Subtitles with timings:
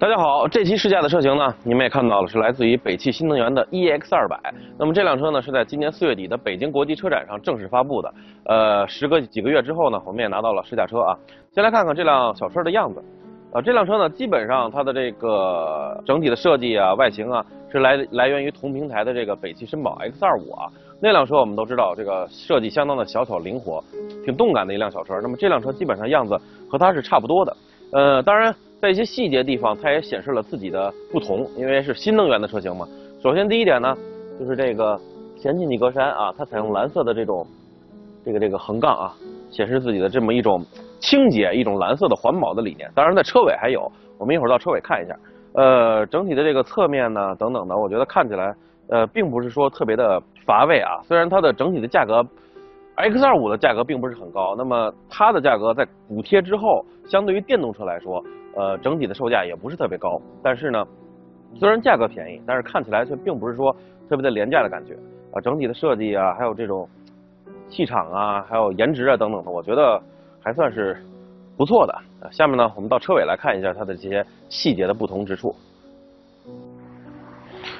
[0.00, 4.40] 大家好，这期试驾的车型呢，你们也看到了，是来自于北汽新能源的 EX 二百。
[4.78, 8.14] 那么这辆车呢，是在今年四月底的北京国际车展上正式发布的。
[8.46, 11.14] 呃，时隔几个月之后呢，我们也拿到了试驾车啊。
[11.52, 13.04] 先来看看这辆小车的样子。
[13.52, 20.72] 呃，这辆车呢，基本上它的这个整体的设计啊、外形啊，是来来源于同平台的这个北汽绅宝 X 二五啊。
[21.02, 23.84] 那辆车我们都知道，这个设计相当的小巧灵活，
[24.24, 25.20] 挺动感的一辆小车。
[25.20, 26.40] 那么这辆车基本上样子
[26.70, 27.56] 和它是差不多的。
[27.92, 28.54] 呃，当然。
[28.80, 32.88] 在一些细节地方，它也显示了自己的不同，因为是新能源的车型嘛。
[33.22, 33.94] 首先第一点呢，
[34.38, 34.98] 就是这个
[35.38, 37.46] 前进气格栅啊，它采用蓝色的这种
[38.24, 39.14] 这个这个横杠啊，
[39.50, 40.64] 显示自己的这么一种
[40.98, 42.90] 清洁、一种蓝色的环保的理念。
[42.94, 45.14] 当然，在车尾还有，我们一会儿到车尾看一下。
[45.52, 48.54] 呃，整体的这个侧面呢，等等的，我觉得看起来
[48.88, 51.02] 呃，并不是说特别的乏味啊。
[51.06, 52.24] 虽然它的整体的价格。
[52.96, 58.22] X 二五的价格并不是很高，那么它的价格在补贴之后，相对于电动车来说，
[58.54, 60.20] 呃，整体的售价也不是特别高。
[60.42, 60.86] 但是呢，
[61.54, 63.74] 虽然价格便宜，但是看起来却并不是说
[64.08, 64.94] 特别的廉价的感觉
[65.32, 65.40] 啊。
[65.40, 66.86] 整体的设计啊，还有这种
[67.70, 69.98] 气场啊，还有颜值啊等等的，我觉得
[70.42, 70.94] 还算是
[71.56, 71.98] 不错的。
[72.30, 75.54] 下面呢，我们到车尾来看一下它的这些细节的不同之处。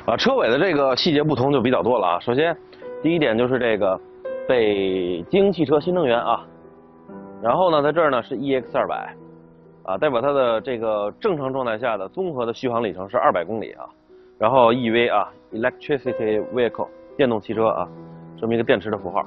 [0.07, 2.21] 啊，车尾的这个细节不同就比较多了啊。
[2.21, 2.57] 首先，
[3.03, 4.01] 第一点就是这个。
[4.51, 6.45] 北京汽车新能源啊，
[7.41, 9.15] 然后呢，在这儿呢是 EX 二百，
[9.85, 13.87] 啊，代表它的这个正常状态下的综合的续航里程是二百公里啊，
[14.41, 17.87] 然后 EV 啊，Electricity Vehicle 电动汽车啊，
[18.37, 19.25] 这么一个电池的符号，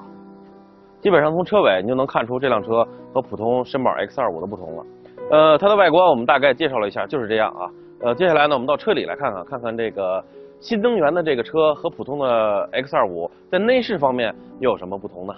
[0.99, 4.85] 基本上从车尾你就能看出这辆车和普通绅宝 X 二五的不同了。
[5.31, 7.71] 呃，它的外观我们大概介绍了一下，就是这样啊。
[8.01, 10.21] 呃，接下来呢，我们到车里来看看，看看这个。
[10.63, 15.35] 新能源的这个车和普通的 X 二五在内饰方面又有什么不同呢？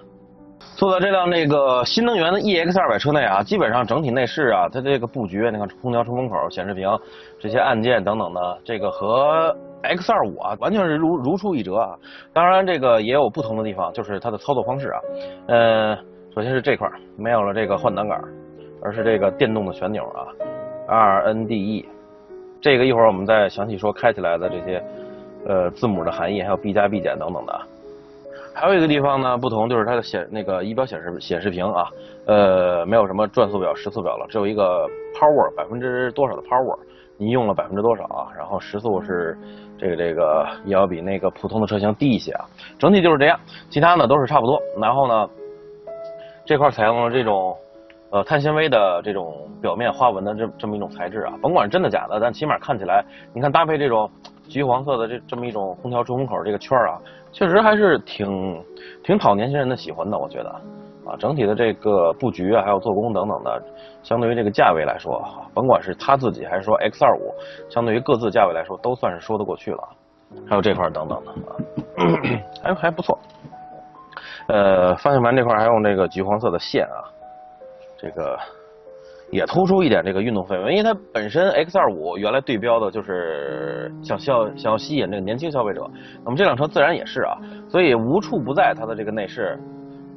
[0.78, 6.88] 坐在这辆这个新能源的 EX 二百车内啊，基本上整体内饰啊，它这个布局，你看空调出风口、显示屏
[7.40, 11.98] 这些按键等等的，这个和 X 二五啊完全是如如出一辙啊。
[12.32, 15.00] 当然这个也有不同的地方，就是它的操作方式啊。
[15.48, 15.96] 呃，
[16.36, 16.88] 首先是这块
[17.18, 18.22] 没有了这个换挡杆，
[18.84, 20.30] 而是这个电动的旋钮啊
[20.88, 21.86] ，RNDE。
[22.62, 24.84] 这个一会儿我们再详细说开起来的这些。
[25.46, 27.62] 呃，字母的含义，还有 B 加 B 减等等的。
[28.54, 31.90] 还有一个地方呢，不同就是它的显那个仪表显示显示屏啊，
[32.26, 36.78] 呃，没有什么转速表、时速表了，只有一个 power 百分之多少的 power，
[37.18, 38.32] 你用了百分之多少啊？
[38.38, 39.38] 然后时速是
[39.78, 42.46] 这个这个也要比那个普通的车型低一些啊。
[42.80, 43.38] 整体就是这样，
[43.70, 44.58] 其他呢都是差不多。
[44.82, 45.30] 然后呢，
[46.46, 47.54] 这块采用了这种
[48.10, 54.10] 呃碳纤维的这种表面花纹的这这么一种材质啊，甭管真的假的，但起码看起来，你看搭配这种。
[54.48, 57.00] 橘黄色的这这么一种空调出风口这个圈儿啊，
[57.32, 58.64] 确实还是挺
[59.04, 60.50] 挺讨年轻人的喜欢的，我觉得
[61.06, 63.62] 啊，整体的这个布局啊，还有做工等等的，
[64.04, 65.24] 相对于这个价位来说，
[65.54, 67.34] 甭管是他自己还是说 X 二五，
[67.70, 69.90] 相对于各自价位来说，都算是说得过去了。
[70.48, 71.56] 还有这块等等的啊，
[72.64, 73.18] 还还不错。
[74.48, 77.04] 呃，方向盘这块还用这个橘黄色的线啊，
[77.98, 78.38] 这个。
[79.36, 85.86] 也突出一点这个运动氛围，因为它本身 X 二五原来对标的就是想要想要吸引这个年轻消费者，
[86.24, 87.38] 那么这辆车自然也是啊，
[87.68, 89.60] 所以无处不在它的这个内饰，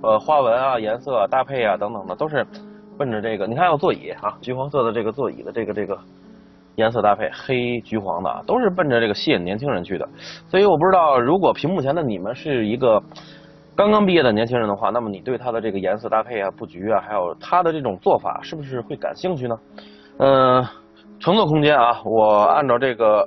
[0.02, 2.46] 呃花纹啊、颜色搭配啊等等的都是
[2.96, 3.46] 奔着这个。
[3.48, 5.98] 你看，有座椅啊，橘黄色的这个座椅的这个这个
[6.76, 10.08] 颜色搭配，黑橘黄的啊都是奔着这个吸引年轻人去的。
[10.48, 13.02] 所以我不知道，如果屏幕前的你们是一个。
[13.78, 19.56] 刚刚毕业的年轻人的话，那么你对它的这个颜色搭配啊、布局啊，还有它的这种做法，是不是会感兴趣呢？
[20.18, 20.64] 嗯，
[21.20, 23.24] 乘坐空间啊，我按照这个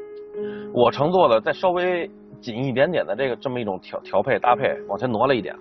[0.74, 2.06] 我乘坐的再稍微
[2.38, 5.60] 紧一点点的这个这么一种调调配搭配，往前挪了一点啊，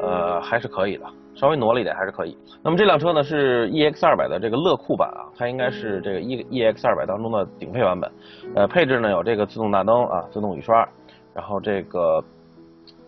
[0.00, 1.06] 呃，还是可以的，
[1.36, 2.36] 稍微挪了一点还是可以。
[2.64, 8.10] 那么这辆车呢是 EX 二百的这个乐酷版啊，它应该是这个 E EX 二百当中的顶配版本。
[8.56, 10.84] 呃，配置呢有这个自动大灯啊、自动雨刷，
[11.32, 12.20] 然后这个。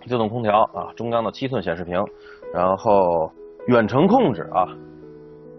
[0.06, 2.04] 自动空调啊，中央的七寸显示屏，
[2.52, 3.30] 然后
[3.66, 4.66] 远程控制啊，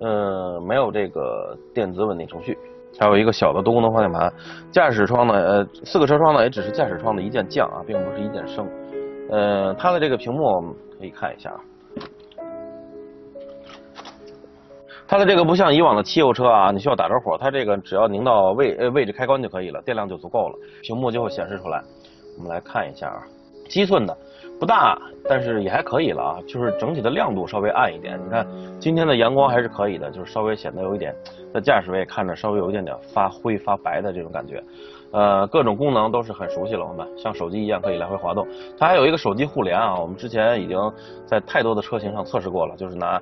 [0.02, 2.57] 嗯，没有这个电子稳定程序，
[3.00, 4.33] 还有一个小的多功能方向盘。
[4.71, 8.68] 驾驶窗呢，呃，四个车窗呢也只是驾驶窗的一键降啊，并不是一键升。
[9.30, 11.60] 呃，它的这个屏幕可以看一下啊，
[15.07, 21.81] 它的这个不像以往的汽油车啊，你需要打着火，它这个只要拧到位呃位置开关就可以了，电量就足够了，屏幕就会显示出来。
[22.38, 23.24] 我们来看一下啊，
[23.69, 24.18] 七寸的。
[24.62, 24.96] 不大，
[25.28, 28.19] 但是也还可以了啊，就是整体的亮度稍微暗一点。
[28.24, 28.46] 你看
[28.80, 31.16] 今天的阳光还是可以的，就是稍微显得有一点，
[31.52, 34.63] 在驾驶位看着稍微有一点点发灰发白的这种感觉。
[35.13, 38.48] 呃，各种功能都是很熟悉了，我们像手机一样可以来回滑动。
[38.78, 40.78] 它还有一个手机互联啊，我们之前已经
[41.25, 43.19] 在太多的车型上测试过了，就是拿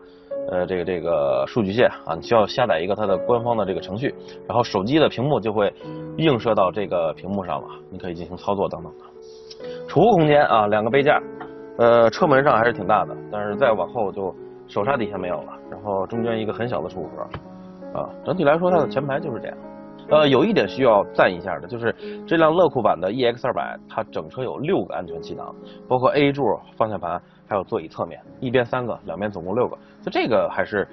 [0.51, 4.13] 呃这个这个数据线啊，你需要下载一个它的官方的这个程序，
[4.45, 5.73] 然后手机的屏幕就会
[6.17, 9.05] 映射到这个屏幕上了，你可以进行操作等等的。
[9.87, 11.21] 储物空间啊，两个杯架，
[11.77, 14.33] 呃，车门上还是挺大的，但是再往后就
[14.67, 19.57] 手刹底下没有了，然后中间一个很小的储物盒，啊，整体来说它的前排就是这样。
[20.09, 21.93] 呃，有一点需要赞一下的，就是
[22.25, 25.53] 这辆乐酷版的 EX 二百，它整车有六个安全气囊，
[25.87, 26.43] 包括 A 柱、
[26.75, 29.77] 方向盘，还有座椅侧面，一边三个，两边总共六个。
[30.01, 30.87] 就这个还是，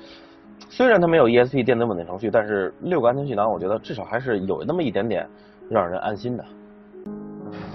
[0.69, 5.27] 虽然它没有 ESP 电子稳定程序，但是六个安全气囊，我觉得至少还是有那么一点点
[5.71, 6.45] 让人安心的。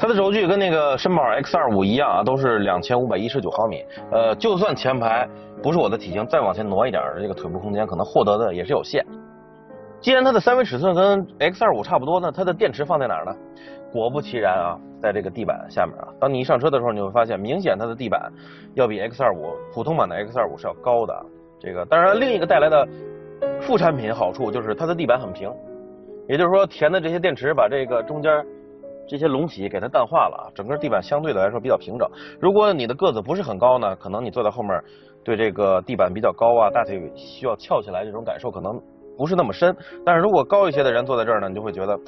[0.01, 3.85] 它的轴距跟那个绅宝 X 二五一样啊，都是两千五百一十九毫米。
[4.11, 5.29] 呃，就算前排
[5.61, 9.05] 不是我的体型，再往前挪一点，这个腿部空间可能获得的也是有限。
[9.99, 13.35] 既然它的三维尺寸跟 X 二五差不多，那它的电池放在哪儿呢？
[13.93, 16.07] 果不其然啊，在这个地板下面啊。
[16.19, 18.19] 当你一上车的时候，你会发现明显它的地板
[18.73, 21.13] 要比 X 二五普通版的 X 二五是要高的。
[21.59, 22.87] 这个当然另一个带来的
[23.61, 25.53] 副产品好处就是它的地板很平，
[26.27, 28.43] 也就是说填的这些电池把这个中间
[29.11, 32.09] 这些隆起给它淡化了啊，整个地板相对的来说比较平整。
[32.39, 34.81] 如果你的个子不是很高呢，可能你坐在后面
[35.21, 38.81] 对这个地板比较高啊，大腿需要翘起来这种感受可能。
[39.17, 39.75] 不是那么深，
[40.05, 41.99] 但是如果高一些的人坐在这儿呢，你就会觉得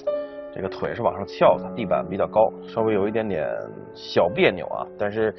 [0.56, 3.46] 这个腿是往上翘的，地板比较高，稍微有一点点
[3.94, 4.88] 小别扭啊。
[4.98, 5.36] 但是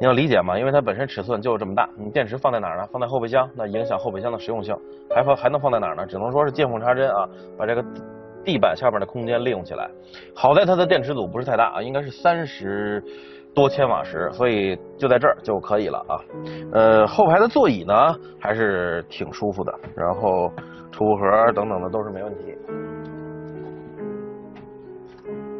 [0.00, 2.86] 你要理解嘛，因为它本身尺寸就这么大，你电池放在哪儿呢？
[2.92, 4.76] 放在后备箱，那影响后备箱的实用性。
[5.14, 6.04] 还放还能放在哪儿呢？
[6.04, 7.26] 只能说是见缝插针啊，
[7.56, 7.82] 把这个
[8.44, 9.90] 地板下边的空间利用起来。
[10.34, 13.02] 好在它的电池组不是太大啊，应该是三十
[13.54, 16.14] 多千瓦时，所以就在这儿就可以了啊。
[16.72, 17.94] 呃，后排的座椅呢
[18.40, 20.50] 还是挺舒服的，然后。
[20.92, 22.52] 储物盒等等的都是没问题，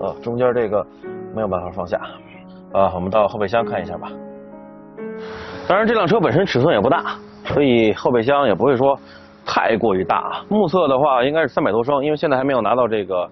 [0.00, 0.84] 呃，中间这个
[1.32, 1.98] 没有办法放下，
[2.72, 4.10] 啊，我们到后备箱看一下吧。
[5.68, 8.98] 当然，这辆车本身尺寸也不大，所以后备箱也不会说
[9.44, 10.42] 太过于大。
[10.48, 13.28] 目测的话应该是三百多升，因为现在还没有拿到这个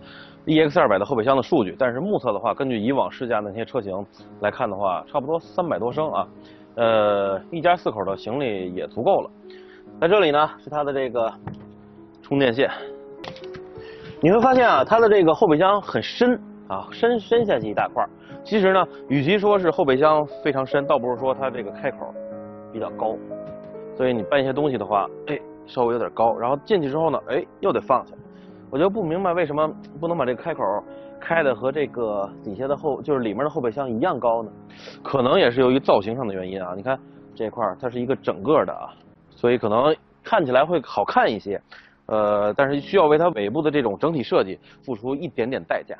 [0.47, 3.95] EX 二百的后备箱的数据，但是目测的话，根据以往试驾的那些车型
[4.41, 6.27] 来看的话，差不多三百多升啊。
[6.77, 9.31] 呃，一家四口的行李也足够了。
[10.01, 11.33] 在这里呢，是它的这个。
[12.21, 12.71] 充电线，
[14.21, 16.39] 你会发现啊，它的这个后备箱很深
[16.69, 18.05] 啊，深深下去一大块。
[18.45, 22.13] 其实呢，与其说是后备箱非常深，倒不是说它这个开口
[22.71, 23.17] 比较高。
[23.97, 26.37] 所以你搬一些东西的话，哎，稍微有点高。
[26.37, 28.15] 然后进去之后呢，哎，又得放下。
[28.71, 30.63] 我就不明白为什么不能把这个开口
[31.21, 34.51] 开的和这个底下的后，就是里面的后备箱一样高呢？
[35.03, 36.75] 可能也是由于造型上的原因啊。
[36.77, 36.99] 你看
[37.35, 38.91] 这块它是一个整个的啊，
[39.31, 39.95] 所以可能
[40.25, 41.61] 看起来会好看一些。
[42.07, 45.95] 呃，但是需要为它尾部的这种整体设计付出一点点代价。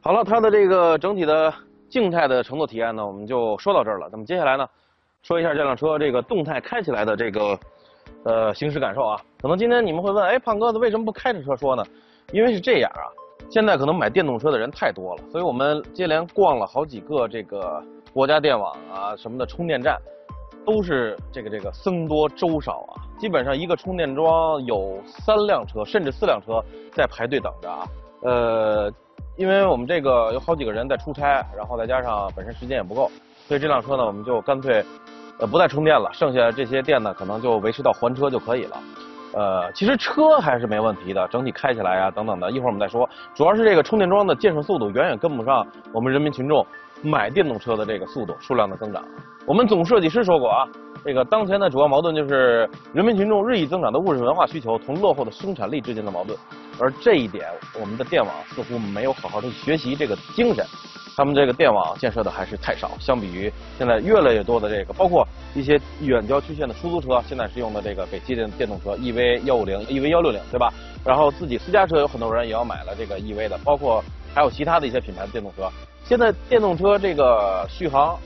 [0.00, 1.52] 好了，它的这个整体的
[1.88, 4.08] 静态的乘坐体验呢，我们就说到这儿了。
[4.12, 4.66] 那么接下来呢，
[5.22, 7.58] 说一下这辆车这个动态开起来的这个
[8.24, 9.20] 呃行驶感受啊。
[9.40, 11.84] 可能今天你们会问，哎，胖哥子为什么不开着车说呢？
[12.32, 13.06] 因为是这样啊，
[13.50, 17.82] 现在可能买电动车的人太多了，所以我们接连逛了好几个这个
[18.12, 19.98] 国家电网啊什么的充电站。
[20.66, 26.62] 都是这个这个僧多粥少啊，基本上一个充电桩有三辆车甚至四辆车
[26.92, 27.88] 在排队等着啊。
[28.20, 28.92] 呃，
[29.38, 33.10] 因为我们这个有好几个人在出差，然后再加上本身时间也不够，
[33.46, 34.84] 所以这辆车呢我们就干脆
[35.38, 38.76] 呃不再充电了，剩下这些电呢可能就维持到还车就可以了。
[39.34, 43.08] 呃，其实车还是没问题的，整体开起来啊等等的，一会儿我们再说。
[43.34, 46.66] 主要是这个充电桩的建设速度远远跟不上我们人民群众。
[47.00, 49.00] 买电动车的这个速度、数量的增长，
[49.46, 50.66] 我们总设计师说过啊，
[51.04, 56.36] 这个当前的主要矛盾就是人民群众日益增长的物质文化需求同落后的生产力之间的矛盾，
[56.80, 57.46] 而这一点
[57.80, 60.66] 我们的电网似乎没有好好的学习这个精神，
[61.18, 70.72] 他们这个电网建设的还是太少，相比于现在越来越多的这个，包括一些远郊区县的出租车，现在是用的这个北汽的电动车 EV 幺五零、EV 幺六零，对吧？
[71.04, 74.00] 然后自己私家车有很多人也要买了这个 EV 的，包括
[74.32, 75.68] 还有其他的一些品牌的电动车。
[76.04, 78.16] 现在电动车这个续航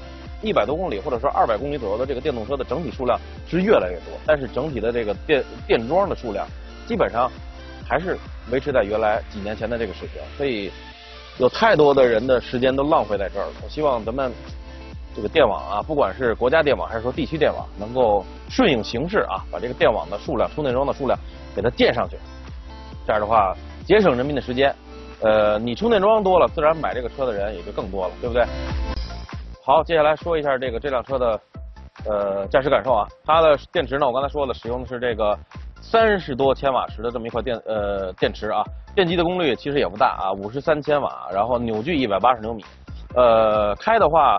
[0.42, 3.18] 一百多公里，或者说二百公里左右的这个电动车的整体数量
[3.48, 6.46] 是越来越多，但是整体的这个电电桩的数量
[6.86, 7.30] 基本上
[7.88, 8.18] 还是
[8.50, 10.70] 维持在原来几年前的这个水平，所以
[11.38, 13.52] 有太多的人的时间都浪费在这儿了。
[13.64, 14.32] 我希望咱们
[15.14, 21.18] 这个电网啊，不管是国家电网还是说地区电网，能够顺应形势啊，把这个电网的数量、充电桩的数量
[21.54, 22.16] 给它建上去，
[23.06, 24.74] 这样的话节省人民的时间。
[25.20, 28.44] 呃，你充电桩多了，自然买这个车的人也就更多了，对不对？
[29.62, 31.40] 好，接下来说一下这个这辆车的
[32.04, 33.06] 呃驾驶感受啊。
[33.24, 35.38] 它的电池呢，我刚才说了，使用的是这个
[35.82, 42.64] 三十多千瓦时的这么一块电呃电池啊，电机的功率其实也不大啊，五十三千瓦，然后扭矩一百八十牛米。
[43.14, 44.38] 呃，开的话，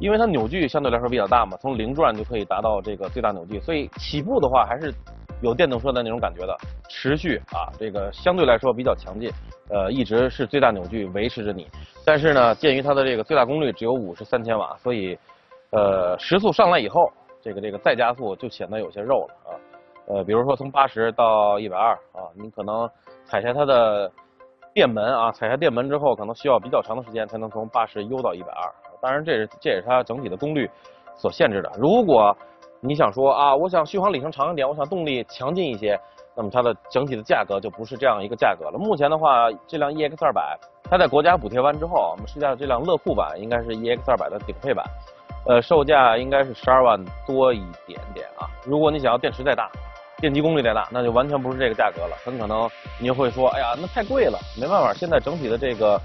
[0.00, 4.92] 因为它扭矩相对来说比较大嘛，从零转就可以达到这个最大扭矩，所以起步的话还是
[5.40, 6.54] 有电动车的那种感觉的，
[6.88, 9.30] 持续啊，这个相对来说比较强劲，
[9.70, 11.66] 呃，一直是最大扭矩维持着你。
[12.04, 15.16] 但是呢，鉴于它的这个最大功率只有五十三千瓦，所以
[15.70, 19.56] 呃，时速上来以后，这个这个再加速就显得有些肉了啊。
[20.06, 22.88] 呃，比如说从八十到一百二啊，你可能
[23.24, 24.10] 踩下它的
[24.74, 28.72] 电门啊，踩下电门之后，可能需要比较长的时间才能从八十悠到一百二。
[29.00, 30.68] 当然，这是这也是它整体的功率
[31.16, 31.70] 所限制的。
[31.78, 32.36] 如果
[32.80, 35.98] 你想说啊，我想续航里程长一点，我想动力强劲一些，
[36.34, 38.78] 那么它的整体的价格就不是这样一个价格了。
[38.78, 44.84] 目前的话，这辆 EX 二百，它在国家补贴完之后，我们试驾的这辆乐酷版应该是 EX 二百的顶配版，
[45.46, 48.46] 呃，售价应该是十二万多一点点啊。
[48.64, 49.70] 如果你想要电池再大，
[50.18, 52.16] 电机功率再大，那就完全不是这个价格了。
[52.24, 52.68] 很可能
[52.98, 56.00] 你会说，哎呀，那太贵了，没办法，现在整体的这个。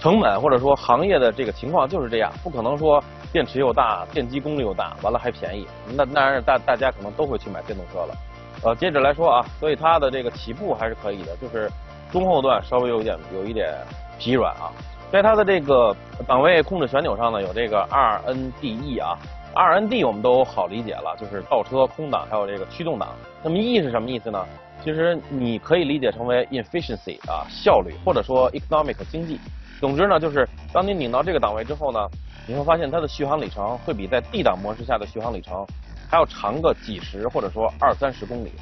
[0.00, 5.66] 成本或者说行业的这个情况就是这样，不可能说电池又大，电机功率又大，完了还便宜。
[5.92, 8.14] 那当然大大家可能都会去买电动车了。
[8.62, 11.68] 呃，接着来说啊，所以它的这个起步还是可以的，就是
[12.12, 13.74] 中后段稍微有一点有一点
[14.20, 14.70] 疲软啊。
[15.10, 15.96] 在它的这个
[16.26, 19.16] 档位控制旋钮上呢，有这个 RNDE 啊
[19.54, 23.08] ，RND 我们都好理解了，就是倒车、空挡还有这个驱动挡。
[23.42, 24.44] 那么 E 是什么意思呢？
[24.84, 29.40] 其实你可以理解成为 efficiency 啊，效率，或者说 economic 经济。
[29.80, 31.98] 总之呢，就是当你拧到这个档位之后呢，
[32.46, 35.66] 你会发现它的续航里程会比在 D 档模式下的续航里程
[36.10, 38.52] 还要长个几十或者说二三十公里，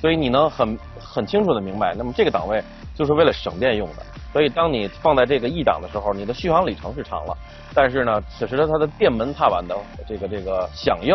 [0.00, 2.62] 所以你能很很清楚的明白，那么这个档位
[2.94, 4.02] 就是为了省电用的。
[4.32, 7.36] 所以当你放在这个 E 档的时候，你的续航里程是长了，
[7.74, 9.76] 但是呢，此时的它的电门踏板的
[10.08, 11.14] 这个这个响应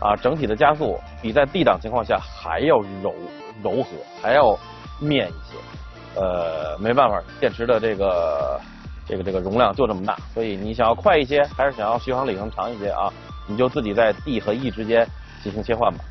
[0.00, 3.14] 啊，整体的加速比在 D 档情况下还要柔
[3.62, 3.90] 柔和，
[4.22, 4.58] 还要
[5.00, 6.20] 面一些。
[6.20, 8.60] 呃，没办法，电池的这个。
[9.06, 13.12] 这个这个容量就这么大，所以你想要快一些，还是想要续航里程长一些啊？
[13.46, 15.06] 你就自己在 D 和 E 之间
[15.42, 16.02] 进行切换吧。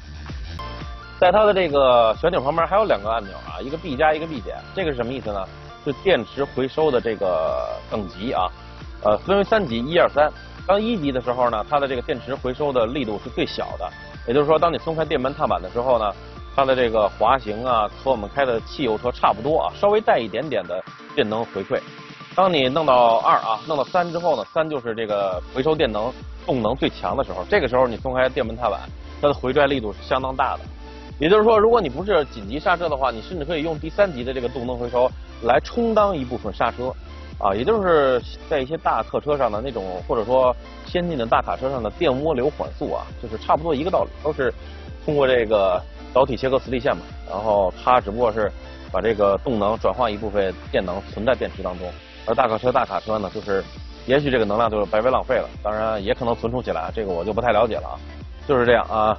[1.20, 4.56] 在它的这个旋钮旁边还有两个按钮啊，一个 B 加，一个 B 减。
[4.76, 5.44] 这个是什么意思呢？
[5.84, 8.50] 是电池回收的这个等级啊，
[9.04, 10.32] 呃，分为三级，一二三。
[10.66, 13.92] 当一级的时候呢，它的这个电池回收的力度是最小的，
[14.26, 16.14] 也就是说，当你松开电门踏板的时候呢，
[16.56, 20.82] 它的这个滑行啊，和我们开的汽油车差不多啊，稍微带一点点的
[21.14, 21.82] 电能回馈。
[22.34, 26.12] 当你弄到二啊，弄到三之后呢，三就是这个回收电能
[26.46, 27.44] 动能最强的时候。
[27.50, 28.80] 这个时候你松开电门踏板，
[29.22, 30.64] 它的回拽力度是相当大的。
[31.20, 35.10] 也就是说，如果你不是紧急刹车的话，你甚至可以用第三级的这个动能回收
[35.44, 36.94] 来充当一部分刹车
[37.40, 37.54] 啊。
[37.56, 40.56] 也就是在一些大客车上的那种，或者说
[40.86, 44.54] 先进的大卡车上的电涡流缓速啊，就是差不多一个道理，都是
[45.06, 45.82] 通过这个
[46.14, 47.04] 导体切割磁力线嘛。
[47.30, 48.52] 然后它只不过是
[48.92, 51.88] 把这个动能转化一部分电能存在电池当中。
[52.26, 53.64] 而大客车、大卡车呢，就是
[54.08, 58.00] 也许这个能量就是白白浪费了，当然也可能存储起来，这个我就不太了解了啊。
[58.48, 59.18] 就是这样啊，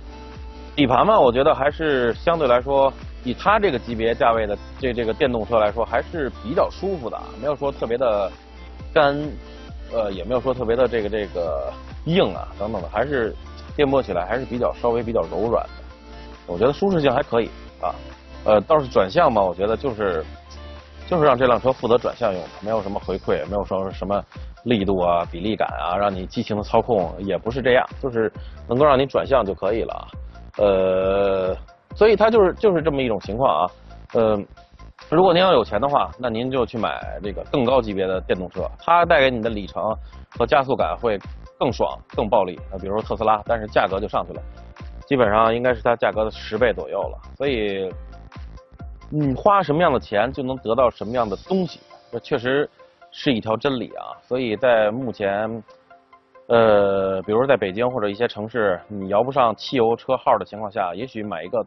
[0.75, 2.93] 底盘嘛，我觉得还是相对来说，
[3.25, 8.31] 以它这个级别价位的这这个电动车来说，还是比较舒服的啊，没有说特别的
[8.93, 9.17] 干，
[9.93, 11.73] 呃，也没有说特别的这个这个
[12.07, 13.35] 硬啊等等的，还是
[13.77, 15.85] 颠簸起来还是比较稍微比较柔软的，
[16.47, 17.51] 我觉得舒适性还可以
[17.81, 17.95] 啊。
[18.45, 20.25] 呃，倒是转向嘛，我觉得就是。
[21.07, 24.25] 就是让这辆车负责转向用的，没有什么回馈，没有说什么
[24.63, 28.33] 力度啊、比例感啊，让你激情的操控也不是这样，就是
[28.67, 30.09] 能够让你转向就可以了啊。
[30.57, 31.57] 呃，
[31.95, 33.71] 所以它就是就是这么一种情况啊。
[34.15, 34.39] 呃，
[35.11, 39.83] 如果您要有钱的话，那您就去买这个更高级别的电动车，它带给你的里程
[40.39, 41.19] 和加速感会
[41.59, 42.57] 更爽、更暴力。
[42.73, 44.43] 啊，比如特斯拉，但是价格就上去了，
[45.07, 47.19] 基本上应该是它价格的十倍左右了。
[47.37, 47.93] 所以。
[49.11, 51.79] 你花什么样的钱就能得到什么样的东西，
[52.11, 52.69] 这确实
[53.13, 54.17] 是一条真理啊。
[54.23, 55.63] 所以在目前，
[56.47, 61.65] 呃，比如在北京或者一些城市，你摇不上汽油车号的情况下，也许买一个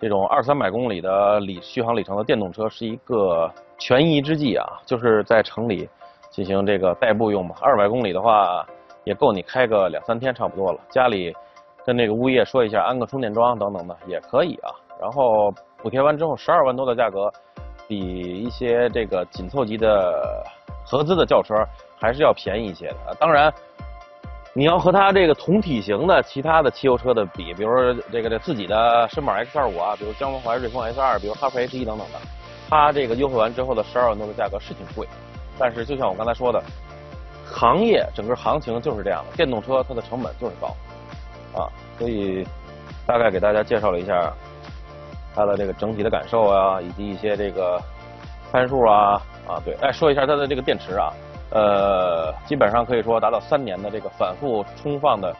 [0.00, 4.66] 这种二三百公里的里续航里程的电动车是一个权宜之计啊。
[4.84, 5.88] 就是在城里
[6.30, 8.66] 进行这个代步用嘛，二百公里的话
[9.04, 10.80] 也够你开个两三天差不多了。
[10.90, 11.34] 家里
[11.84, 14.70] 跟那个物业说一下，安个充电桩等等的也可以啊。
[15.00, 15.52] 然后。
[15.82, 17.32] 补贴完之后，十二万多的价格，
[17.88, 20.44] 比一些这个紧凑级的
[20.84, 21.54] 合资的轿车
[21.98, 23.16] 还是要便宜一些的。
[23.18, 23.50] 当然，
[24.52, 32.18] 你要和它这个同体型的其他的汽油车的比，比如说这个这自己的绅宝 X 二五啊，比如江淮瑞风 S 二，比如哈弗 H 一等等的，
[32.68, 35.06] 它这个优惠完之后的十二万多的价格是挺贵。
[35.58, 36.62] 但是就像我刚才说的，
[37.44, 40.68] 行业整个行情就是这样的，电动车它的成本就是高
[41.54, 42.46] 啊，所以
[43.06, 44.32] 大概给大家介绍了一下。
[45.32, 47.80] 它的这个整体的感受啊，以及一些这个
[48.50, 51.12] 参数啊啊对，哎说一下它的这个电池啊，
[51.50, 52.09] 呃，
[52.46, 55.34] 基本上可以说达到三年的这个反复充放的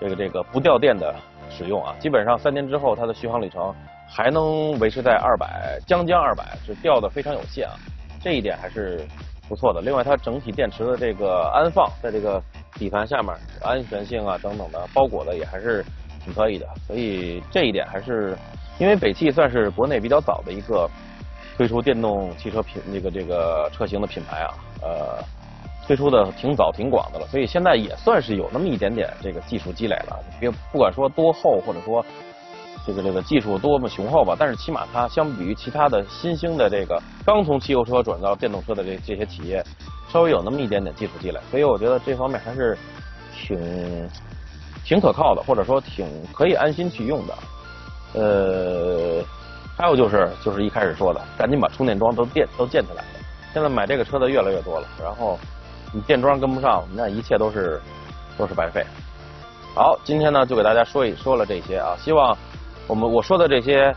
[0.00, 1.14] 这个这个不掉电的
[1.50, 3.74] 使用啊，基本上三年之后它的续航里程
[4.08, 7.74] 还能维持在二百，将将二百，是掉的非常有限啊，
[8.22, 9.06] 这一点还是
[9.48, 9.80] 不错的。
[9.80, 12.42] 另外，它整体电池的这个安放在这个
[12.74, 15.84] 底盘下面，安全性啊等等的包裹的也还是
[16.24, 18.36] 挺可以的，所以这一点还是。
[18.80, 20.88] 因为北汽算是国内比较早的一个
[21.56, 25.18] 推出电动汽车品这个这个车型的品牌啊，呃，
[25.88, 30.20] 推出的挺早挺广的了，所以现在也算是有那么一点点这个技术积累了。
[30.38, 32.04] 别不管说多厚或者说
[32.86, 39.64] 这个这个技术多么雄厚吧，但是起码它相比于其他的新兴的这个刚从汽油车转到电动车的这这些企业，
[40.12, 42.76] 稍微有那么一点点技术积累，所以我觉得这方面还是
[43.32, 44.10] 挺
[44.84, 47.34] 挺可靠的，或者说挺可以安心去用的。
[48.12, 49.24] 呃，
[49.74, 53.02] 还有就是，就是一开始说的，赶紧把充电桩都建都建起来。
[53.54, 55.38] 现在买这个车的越来越多了，然后
[55.92, 57.80] 你电桩跟不上，那一切都是
[58.36, 58.84] 都是白费。
[59.74, 62.36] 好，今天呢就给大家说一说了这些啊，希望
[62.86, 63.94] 我们我说的这些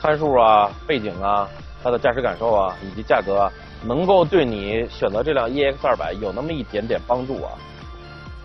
[0.00, 1.48] 参数啊、背景啊、
[1.82, 3.52] 它的驾驶感受啊以及价格，啊，
[3.84, 7.52] 能够对你选择这辆 EX 二百有那么一点点帮助啊。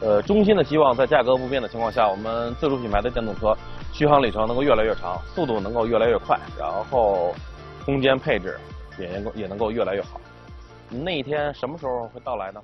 [0.01, 3.55] 呃，衷心的希望在价格不变的情况下，我们自主品牌的电动车
[3.93, 7.33] 续航里程能够越来越长，速度能够越来越快，然后
[7.85, 8.59] 空间配置
[8.99, 10.19] 也能够也能够越来越好。
[10.89, 12.61] 那一天什么时候会到来呢？